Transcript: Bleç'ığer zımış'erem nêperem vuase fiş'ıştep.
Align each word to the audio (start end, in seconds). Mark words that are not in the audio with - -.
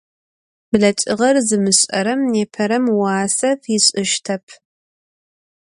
Bleç'ığer 0.69 1.35
zımış'erem 1.47 2.21
nêperem 2.33 2.85
vuase 2.95 3.49
fiş'ıştep. 3.63 4.45